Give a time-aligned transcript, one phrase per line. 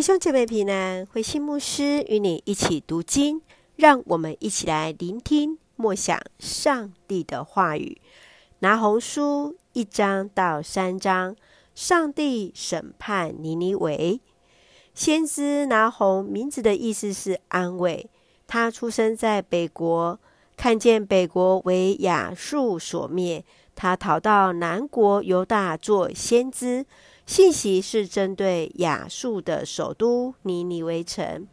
[0.00, 3.42] 弟兄姐妹平安，回信牧师与你一起读经，
[3.76, 8.00] 让我们一起来聆听默想上帝的话语。
[8.60, 11.36] 拿红书一章到三章，
[11.74, 14.18] 上帝审判尼尼微。
[14.94, 18.08] 先知拿红名字的意思是安慰。
[18.46, 20.18] 他出生在北国，
[20.56, 23.44] 看见北国为亚述所灭，
[23.76, 26.86] 他逃到南国犹大做先知。
[27.26, 31.46] 信息是针对亚述的首都尼尼微城，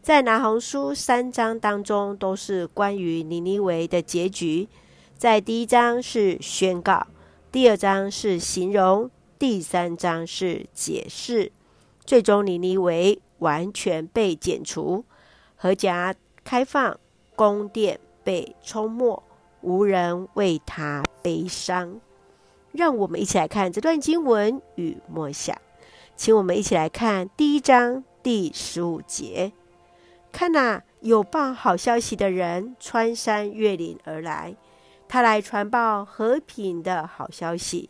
[0.00, 4.68] 在拿红书三章当中都是关于尼尼微的结局。
[5.16, 7.06] 在第一章是宣告，
[7.50, 11.50] 第二章是形容，第三章是解释。
[12.04, 15.04] 最终尼尼微完全被剪除，
[15.56, 17.00] 河闸开放，
[17.34, 19.20] 宫殿被冲没，
[19.62, 22.00] 无人为他悲伤。
[22.76, 25.56] 让我们一起来看这段经文与默想，
[26.14, 29.52] 请我们一起来看第一章第十五节。
[30.30, 34.54] 看呐，有报好消息的人穿山越岭而来，
[35.08, 37.88] 他来传报和平的好消息。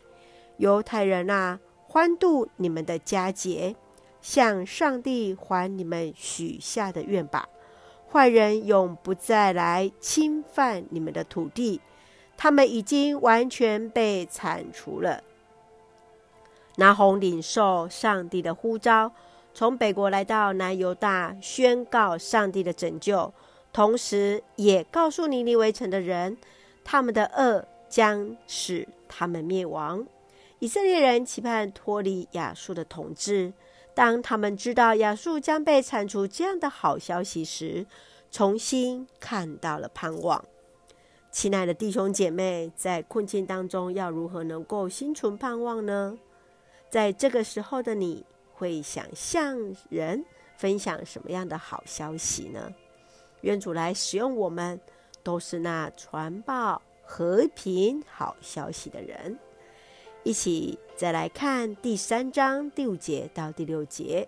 [0.55, 3.75] 犹太人啊，欢度你们的佳节，
[4.21, 7.49] 向上帝还你们许下的愿吧。
[8.09, 11.81] 坏人永不再来侵犯你们的土地。
[12.37, 15.23] 他们已经完全被铲除了。
[16.75, 19.11] 拿红领受上帝的呼召，
[19.53, 23.33] 从北国来到南犹大，宣告上帝的拯救，
[23.73, 26.37] 同时也告诉尼尼微城的人，
[26.83, 30.05] 他们的恶将使他们灭亡。
[30.59, 33.53] 以色列人期盼脱离亚述的统治，
[33.95, 37.87] 当他们知道亚述将被铲除这样的好消息时，
[38.29, 40.45] 重新看到了盼望。
[41.37, 46.17] 亲爱的弟兄姐妹，在困境当中，要如何能够心存盼望呢？
[46.89, 49.55] 在这个时候的你，会想向
[49.87, 52.73] 人分享什么样的好消息呢？
[53.41, 54.81] 愿主来使用我们，
[55.21, 59.37] 都是那传报和平好消息的人。
[60.23, 64.27] 一起再来看第三章第五节到第六节。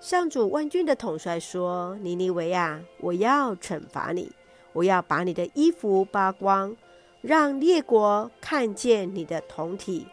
[0.00, 4.32] 上主万军的统帅说：“尼尼维啊，我要惩罚你。”
[4.78, 6.76] 我要把你的衣服扒光，
[7.20, 10.06] 让列国看见你的同体，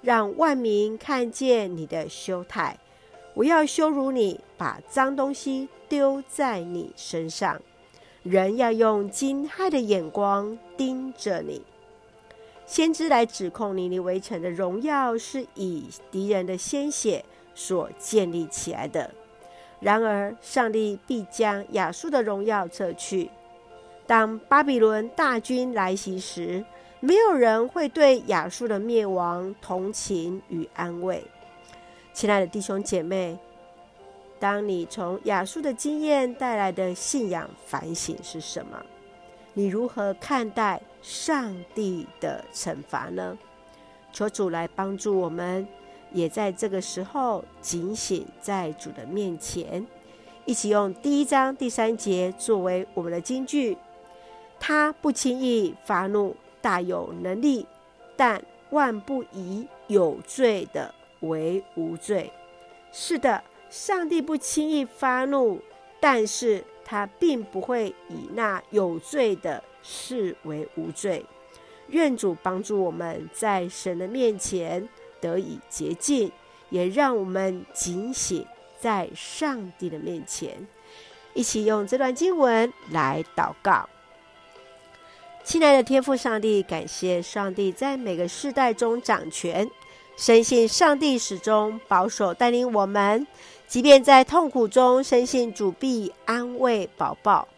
[0.00, 2.78] 让万民看见你的羞态。
[3.34, 7.60] 我要羞辱你，把脏东西丢在你身上。
[8.22, 11.60] 人要用惊骇的眼光盯着你。
[12.64, 17.24] 先知来指控你：你围城的荣耀是以敌人的鲜血
[17.56, 19.10] 所建立起来的。
[19.80, 23.28] 然而，上帝必将亚述的荣耀撤去。
[24.06, 26.64] 当巴比伦大军来袭时，
[27.00, 31.24] 没有人会对亚述的灭亡同情与安慰。
[32.12, 33.38] 亲爱的弟兄姐妹，
[34.38, 38.84] 当你从亚述的经验带来的信仰反省是什么？
[39.54, 43.36] 你如何看待上帝的惩罚呢？
[44.12, 45.66] 求主来帮助我们，
[46.12, 49.86] 也在这个时候警醒在主的面前，
[50.44, 53.76] 一起用第一章第三节作为我们的金句。
[54.64, 57.66] 他不轻易发怒，大有能力，
[58.16, 58.40] 但
[58.70, 62.32] 万不以有罪的为无罪。
[62.92, 65.60] 是的，上帝不轻易发怒，
[65.98, 71.26] 但是他并不会以那有罪的视为无罪。
[71.88, 74.88] 愿主帮助我们在神的面前
[75.20, 76.30] 得以洁净，
[76.70, 78.46] 也让我们警醒
[78.78, 80.68] 在上帝的面前。
[81.34, 83.88] 一起用这段经文来祷告。
[85.44, 89.68] 亲爱的天父上帝，感谢上帝在每个世代中掌权，
[90.16, 93.26] 深信上帝始终保守带领我们，
[93.66, 97.48] 即便在痛苦中，深信主必安慰保抱，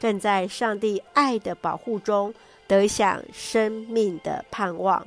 [0.00, 2.32] 更在上帝爱的保护中
[2.66, 5.06] 得享生命的盼望，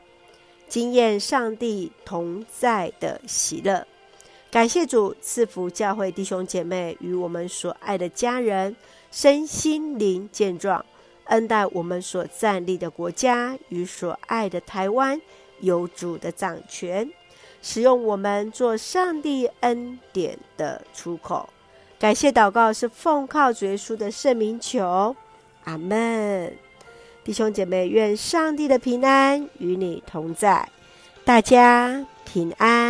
[0.67, 3.85] 经验上帝同在的喜乐。
[4.51, 8.76] 感谢主赐福教会弟兄姐妹与我们所爱的家人
[9.11, 10.85] 身心灵健壮。
[11.29, 15.20] 恩待我们所站立的国家与所爱的台湾，
[15.61, 17.09] 有主的掌权，
[17.61, 21.49] 使用我们做上帝恩典的出口。
[21.97, 25.16] 感谢祷告是奉靠主耶稣的圣名求，
[25.66, 26.53] 阿门。
[27.23, 30.67] 弟兄姐妹，愿上帝的平安与你同在，
[31.23, 32.89] 大家平安。